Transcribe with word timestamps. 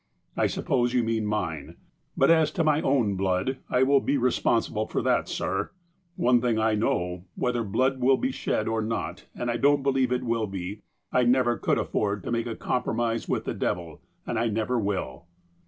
I 0.35 0.47
suppose 0.47 0.95
you 0.95 1.03
mean 1.03 1.27
mine. 1.27 1.75
But, 2.17 2.31
as 2.31 2.49
to 2.53 2.63
my 2.63 2.81
own 2.81 3.13
blood, 3.15 3.59
I 3.69 3.83
will 3.83 3.99
be 3.99 4.17
re 4.17 4.31
sponsible 4.31 4.87
for 4.89 5.03
that, 5.03 5.29
sir. 5.29 5.69
One 6.15 6.41
thing 6.41 6.57
I 6.57 6.73
know— 6.73 7.25
whether 7.35 7.63
blood 7.63 7.99
will 7.99 8.17
be 8.17 8.31
shed 8.31 8.67
or 8.67 8.81
not, 8.81 9.25
and 9.35 9.51
I 9.51 9.57
don't 9.57 9.83
believe 9.83 10.11
it 10.11 10.23
will 10.23 10.47
be, 10.47 10.81
I 11.11 11.21
never 11.25 11.55
could 11.55 11.77
afford 11.77 12.23
to 12.23 12.31
make 12.31 12.47
a 12.47 12.55
compromise 12.55 13.29
with 13.29 13.45
the 13.45 13.53
devil, 13.53 14.01
and 14.25 14.39
I 14.39 14.47
never 14.47 14.79
will." 14.79 15.25